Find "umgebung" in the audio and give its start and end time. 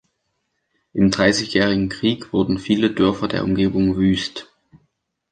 3.43-3.97